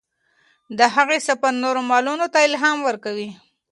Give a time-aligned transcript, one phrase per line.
[0.77, 3.29] د هغې سفر نورو معلولانو ته الهام ورکوي.